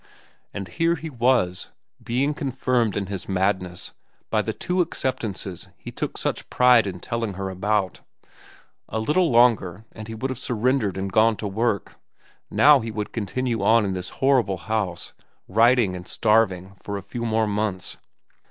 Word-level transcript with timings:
And 0.51 0.67
here 0.67 0.95
he 0.95 1.11
was, 1.11 1.69
being 2.03 2.33
confirmed 2.33 2.97
in 2.97 3.05
his 3.05 3.29
madness 3.29 3.93
by 4.31 4.41
the 4.41 4.51
two 4.51 4.81
acceptances 4.81 5.67
he 5.77 5.91
took 5.91 6.17
such 6.17 6.49
pride 6.49 6.87
in 6.87 6.99
telling 6.99 7.35
her 7.35 7.51
about. 7.51 8.01
A 8.89 8.97
little 8.97 9.29
longer 9.29 9.85
and 9.91 10.07
he 10.07 10.15
would 10.15 10.31
have 10.31 10.39
surrendered 10.39 10.97
and 10.97 11.11
gone 11.13 11.35
to 11.35 11.47
work. 11.47 11.99
Now 12.49 12.79
he 12.79 12.89
would 12.89 13.13
continue 13.13 13.61
on 13.61 13.85
in 13.85 13.93
this 13.93 14.09
horrible 14.25 14.57
house, 14.57 15.13
writing 15.47 15.95
and 15.95 16.07
starving 16.07 16.73
for 16.81 16.97
a 16.97 17.03
few 17.03 17.23
more 17.23 17.45
months. 17.45 17.97